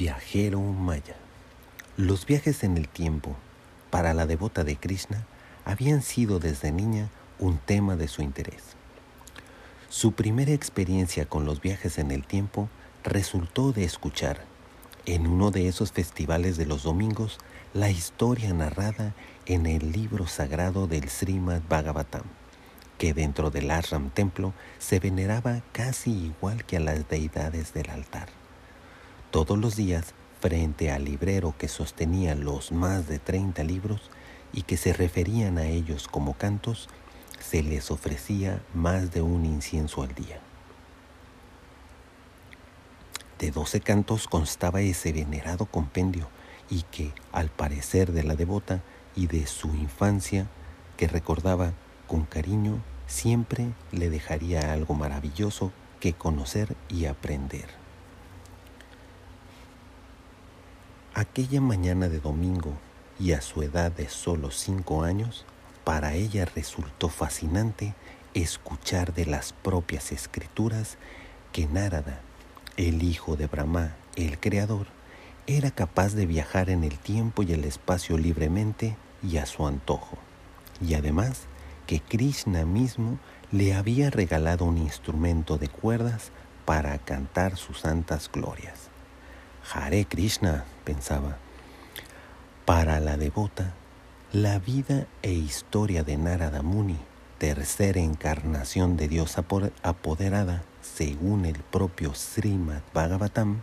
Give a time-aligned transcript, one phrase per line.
[0.00, 1.14] Viajero Maya.
[1.98, 3.36] Los viajes en el tiempo
[3.90, 5.26] para la devota de Krishna
[5.66, 8.62] habían sido desde niña un tema de su interés.
[9.90, 12.70] Su primera experiencia con los viajes en el tiempo
[13.04, 14.46] resultó de escuchar,
[15.04, 17.38] en uno de esos festivales de los domingos,
[17.74, 19.14] la historia narrada
[19.44, 22.24] en el libro sagrado del Srimad Bhagavatam,
[22.96, 28.39] que dentro del Ashram Templo se veneraba casi igual que a las deidades del altar.
[29.30, 34.10] Todos los días, frente al librero que sostenía los más de 30 libros
[34.52, 36.88] y que se referían a ellos como cantos,
[37.38, 40.40] se les ofrecía más de un incienso al día.
[43.38, 46.28] De doce cantos constaba ese venerado compendio
[46.68, 48.82] y que, al parecer de la devota
[49.14, 50.48] y de su infancia,
[50.96, 51.72] que recordaba
[52.08, 55.70] con cariño, siempre le dejaría algo maravilloso
[56.00, 57.89] que conocer y aprender.
[61.20, 62.72] Aquella mañana de domingo
[63.18, 65.44] y a su edad de solo cinco años,
[65.84, 67.94] para ella resultó fascinante
[68.32, 70.96] escuchar de las propias escrituras
[71.52, 72.22] que Nárada,
[72.78, 74.86] el hijo de Brahma, el creador,
[75.46, 80.16] era capaz de viajar en el tiempo y el espacio libremente y a su antojo,
[80.80, 81.42] y además
[81.86, 83.18] que Krishna mismo
[83.52, 86.30] le había regalado un instrumento de cuerdas
[86.64, 88.89] para cantar sus santas glorias.
[89.68, 91.36] Hare Krishna, pensaba.
[92.64, 93.74] Para la devota,
[94.32, 96.98] la vida e historia de Narada Muni,
[97.38, 103.62] tercera encarnación de Dios apoderada, según el propio Srimad Bhagavatam,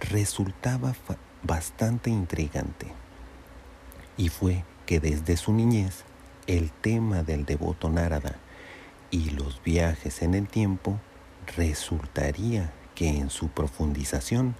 [0.00, 0.94] resultaba
[1.42, 2.92] bastante intrigante.
[4.16, 6.04] Y fue que desde su niñez
[6.46, 8.36] el tema del devoto Narada
[9.10, 10.98] y los viajes en el tiempo
[11.56, 14.54] resultaría que en su profundización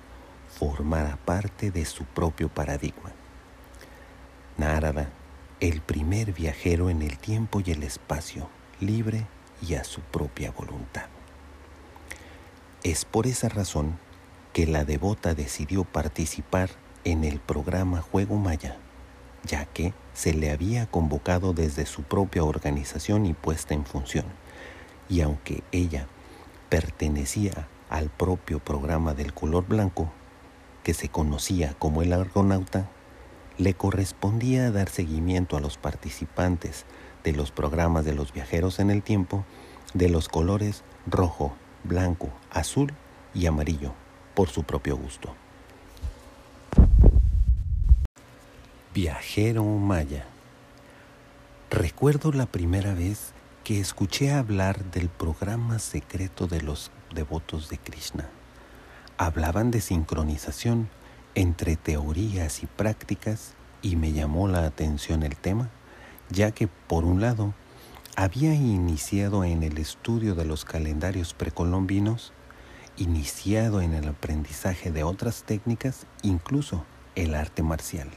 [0.58, 3.12] formara parte de su propio paradigma.
[4.56, 5.08] Narada,
[5.60, 8.48] el primer viajero en el tiempo y el espacio,
[8.80, 9.26] libre
[9.60, 11.06] y a su propia voluntad.
[12.84, 13.98] Es por esa razón
[14.52, 16.70] que la devota decidió participar
[17.04, 18.76] en el programa Juego Maya,
[19.44, 24.26] ya que se le había convocado desde su propia organización y puesta en función,
[25.08, 26.06] y aunque ella
[26.68, 30.12] pertenecía al propio programa del color blanco,
[30.84, 32.88] que se conocía como el argonauta,
[33.58, 36.84] le correspondía dar seguimiento a los participantes
[37.24, 39.44] de los programas de los viajeros en el tiempo
[39.94, 42.92] de los colores rojo, blanco, azul
[43.32, 43.94] y amarillo,
[44.34, 45.34] por su propio gusto.
[48.92, 50.26] Viajero Maya.
[51.70, 53.32] Recuerdo la primera vez
[53.64, 58.28] que escuché hablar del programa secreto de los devotos de Krishna
[59.18, 60.88] hablaban de sincronización
[61.34, 65.70] entre teorías y prácticas y me llamó la atención el tema,
[66.30, 67.54] ya que por un lado
[68.16, 72.32] había iniciado en el estudio de los calendarios precolombinos,
[72.96, 78.10] iniciado en el aprendizaje de otras técnicas, incluso el arte marcial.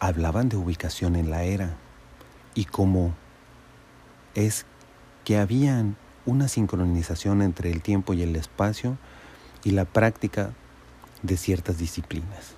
[0.00, 1.76] Hablaban de ubicación en la era
[2.54, 3.14] y cómo
[4.34, 4.66] es
[5.24, 8.98] que habían una sincronización entre el tiempo y el espacio
[9.64, 10.50] y la práctica
[11.22, 12.54] de ciertas disciplinas.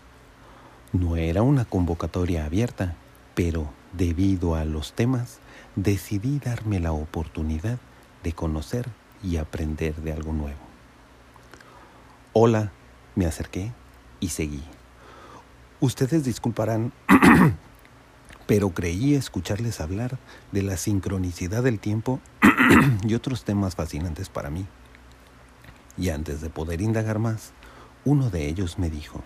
[0.92, 2.94] No era una convocatoria abierta,
[3.34, 5.38] pero debido a los temas,
[5.76, 7.78] decidí darme la oportunidad
[8.22, 8.86] de conocer
[9.22, 10.58] y aprender de algo nuevo.
[12.32, 12.72] Hola,
[13.14, 13.72] me acerqué
[14.20, 14.62] y seguí.
[15.80, 16.92] Ustedes disculparán,
[18.46, 20.18] pero creí escucharles hablar
[20.52, 22.20] de la sincronicidad del tiempo
[23.06, 24.66] y otros temas fascinantes para mí.
[25.96, 27.52] Y antes de poder indagar más,
[28.04, 29.22] uno de ellos me dijo,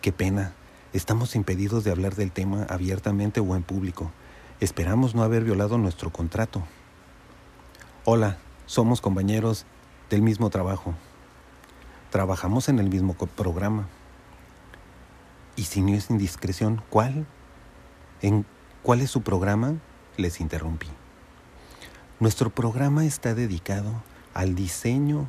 [0.00, 0.52] qué pena,
[0.92, 4.10] estamos impedidos de hablar del tema abiertamente o en público.
[4.60, 6.62] Esperamos no haber violado nuestro contrato.
[8.04, 9.66] Hola, somos compañeros
[10.10, 10.94] del mismo trabajo.
[12.10, 13.88] Trabajamos en el mismo programa.
[15.56, 17.26] Y si no es indiscreción, ¿cuál?
[18.22, 18.46] ¿En
[18.82, 19.74] cuál es su programa?
[20.16, 20.86] Les interrumpí.
[22.20, 25.28] Nuestro programa está dedicado al diseño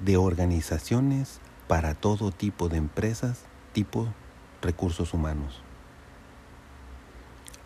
[0.00, 4.08] de organizaciones para todo tipo de empresas, tipo
[4.62, 5.62] recursos humanos.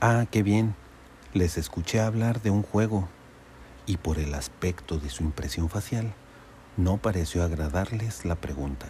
[0.01, 0.75] Ah, qué bien,
[1.33, 3.09] les escuché hablar de un juego
[3.87, 6.15] y por el aspecto de su impresión facial,
[6.77, 8.87] no pareció agradarles la pregunta.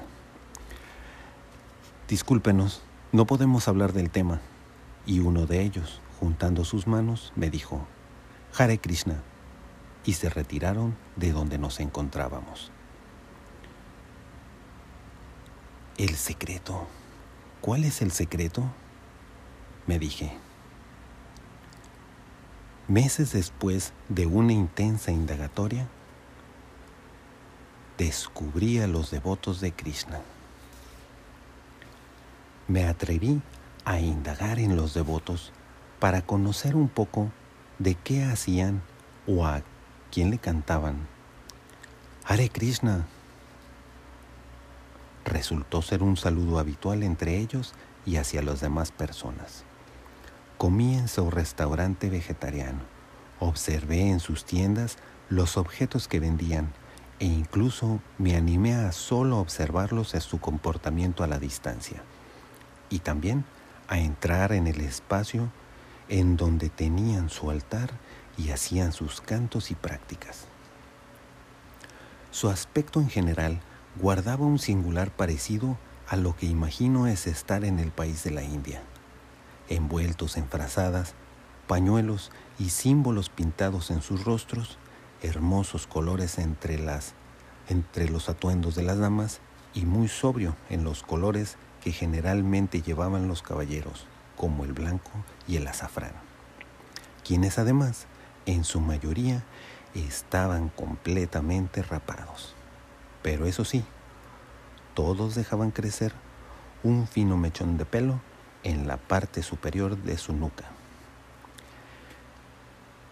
[2.08, 2.82] Discúlpenos,
[3.12, 4.41] no podemos hablar del tema.
[5.06, 7.87] Y uno de ellos, juntando sus manos, me dijo,
[8.56, 9.23] Hare Krishna,
[10.05, 12.73] y se retiraron de donde nos encontrábamos.
[15.96, 16.88] El secreto.
[17.61, 18.64] ¿Cuál es el secreto?
[19.87, 20.32] Me dije.
[22.88, 25.87] Meses después de una intensa indagatoria,
[27.96, 30.20] descubrí a los devotos de Krishna.
[32.67, 33.41] Me atreví
[33.85, 35.52] a indagar en los devotos
[36.00, 37.31] para conocer un poco
[37.79, 38.82] de qué hacían
[39.29, 39.62] o a
[40.11, 41.06] quién le cantaban.
[42.25, 43.06] Hare Krishna.
[45.25, 47.75] Resultó ser un saludo habitual entre ellos
[48.05, 49.65] y hacia las demás personas.
[50.59, 52.81] Comí en su restaurante vegetariano.
[53.41, 54.99] Observé en sus tiendas
[55.29, 56.73] los objetos que vendían
[57.19, 62.03] e incluso me animé a solo observarlos en su comportamiento a la distancia.
[62.91, 63.44] Y también
[63.88, 65.50] a entrar en el espacio
[66.09, 67.91] en donde tenían su altar
[68.37, 70.47] y hacían sus cantos y prácticas.
[72.31, 73.61] Su aspecto en general
[74.00, 78.43] guardaba un singular parecido a lo que imagino es estar en el país de la
[78.43, 78.82] India,
[79.69, 81.14] envueltos en frazadas,
[81.69, 84.79] pañuelos y símbolos pintados en sus rostros,
[85.23, 87.14] hermosos colores entre, las,
[87.69, 89.41] entre los atuendos de las damas
[89.75, 94.06] y muy sobrio en los colores que generalmente llevaban los caballeros,
[94.37, 95.11] como el blanco
[95.46, 96.12] y el azafrán,
[97.25, 98.06] quienes además,
[98.46, 99.44] en su mayoría,
[99.94, 102.55] estaban completamente rapados.
[103.25, 103.82] Pero eso sí,
[104.93, 106.12] todos dejaban crecer
[106.82, 108.21] un fino mechón de pelo
[108.65, 110.67] en la parte superior de su nuca.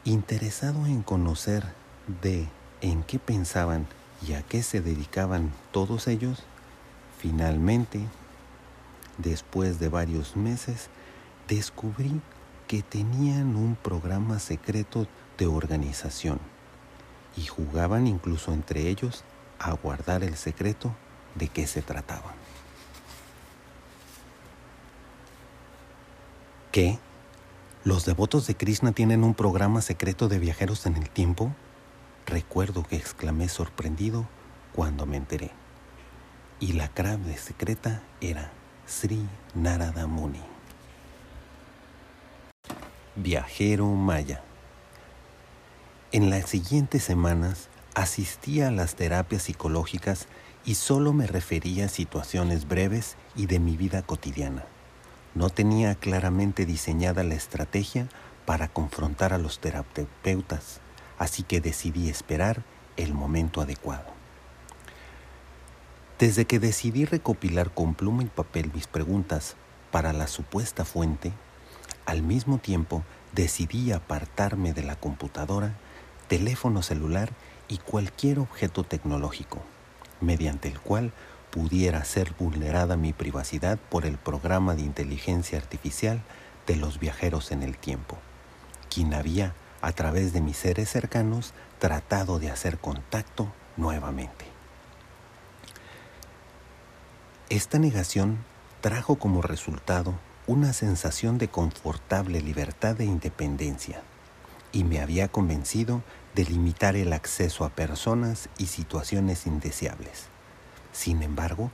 [0.04, 1.64] Interesado en conocer
[2.20, 2.46] de
[2.82, 3.86] en qué pensaban
[4.28, 6.42] y a qué se dedicaban todos ellos,
[7.18, 8.06] finalmente,
[9.16, 10.90] después de varios meses,
[11.48, 12.20] descubrí
[12.68, 15.06] que tenían un programa secreto
[15.38, 16.38] de organización
[17.34, 19.24] y jugaban incluso entre ellos
[19.62, 20.94] a guardar el secreto
[21.34, 22.32] de qué se trataba.
[26.72, 26.98] ¿Qué?
[27.84, 31.54] ¿Los devotos de Krishna tienen un programa secreto de viajeros en el tiempo?
[32.26, 34.26] Recuerdo que exclamé sorprendido
[34.72, 35.50] cuando me enteré.
[36.60, 38.52] Y la clave secreta era
[38.86, 40.40] Sri Narada Muni.
[43.16, 44.42] Viajero Maya.
[46.12, 50.26] En las siguientes semanas asistía a las terapias psicológicas
[50.64, 54.64] y solo me refería a situaciones breves y de mi vida cotidiana.
[55.34, 58.08] No tenía claramente diseñada la estrategia
[58.44, 60.80] para confrontar a los terapeutas,
[61.18, 62.62] así que decidí esperar
[62.96, 64.04] el momento adecuado.
[66.18, 69.56] Desde que decidí recopilar con pluma y papel mis preguntas
[69.90, 71.32] para la supuesta fuente,
[72.06, 73.02] al mismo tiempo
[73.32, 75.74] decidí apartarme de la computadora,
[76.28, 77.32] teléfono celular
[77.68, 79.62] y cualquier objeto tecnológico,
[80.20, 81.12] mediante el cual
[81.50, 86.22] pudiera ser vulnerada mi privacidad por el programa de inteligencia artificial
[86.66, 88.18] de los viajeros en el tiempo,
[88.88, 94.46] quien había, a través de mis seres cercanos, tratado de hacer contacto nuevamente.
[97.48, 98.38] Esta negación
[98.80, 100.14] trajo como resultado
[100.46, 104.02] una sensación de confortable libertad e independencia
[104.72, 106.02] y me había convencido
[106.34, 110.28] de limitar el acceso a personas y situaciones indeseables.
[110.92, 111.70] Sin embargo,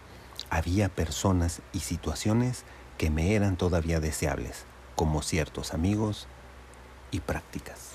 [0.50, 2.64] había personas y situaciones
[2.96, 4.64] que me eran todavía deseables,
[4.96, 6.26] como ciertos amigos
[7.10, 7.92] y prácticas.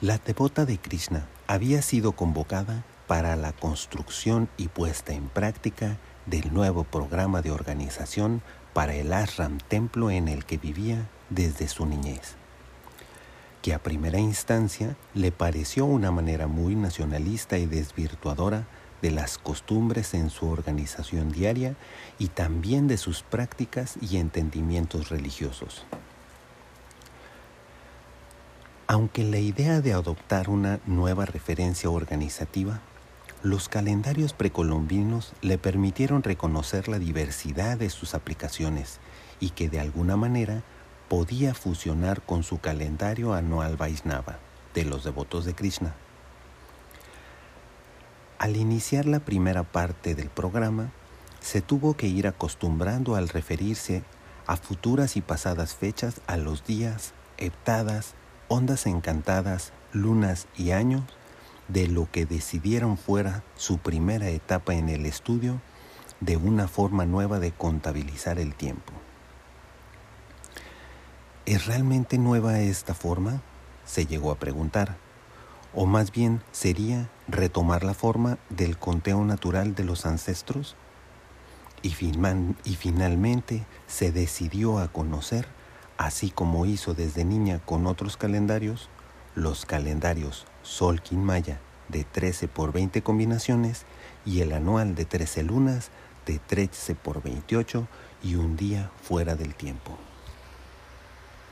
[0.00, 6.52] La devota de Krishna había sido convocada para la construcción y puesta en práctica del
[6.52, 8.42] nuevo programa de organización
[8.72, 12.36] para el ashram templo en el que vivía desde su niñez,
[13.60, 18.66] que a primera instancia le pareció una manera muy nacionalista y desvirtuadora
[19.02, 21.74] de las costumbres en su organización diaria
[22.18, 25.84] y también de sus prácticas y entendimientos religiosos.
[28.86, 32.80] Aunque la idea de adoptar una nueva referencia organizativa
[33.42, 39.00] los calendarios precolombinos le permitieron reconocer la diversidad de sus aplicaciones
[39.40, 40.62] y que de alguna manera
[41.12, 44.38] podía fusionar con su calendario anual Vaisnava
[44.72, 45.94] de los devotos de Krishna.
[48.38, 50.90] Al iniciar la primera parte del programa,
[51.38, 54.02] se tuvo que ir acostumbrando al referirse
[54.46, 58.14] a futuras y pasadas fechas a los días, heptadas,
[58.48, 61.02] ondas encantadas, lunas y años
[61.68, 65.60] de lo que decidieron fuera su primera etapa en el estudio
[66.20, 68.94] de una forma nueva de contabilizar el tiempo.
[71.44, 73.42] ¿Es realmente nueva esta forma?
[73.84, 74.96] se llegó a preguntar,
[75.74, 80.76] o más bien sería retomar la forma del conteo natural de los ancestros
[81.82, 85.48] y, y finalmente se decidió a conocer,
[85.98, 88.88] así como hizo desde niña con otros calendarios,
[89.34, 93.84] los calendarios Solkin Maya de 13 por 20 combinaciones
[94.24, 95.90] y el anual de 13 lunas
[96.24, 97.88] de 13 por 28
[98.22, 99.98] y un día fuera del tiempo.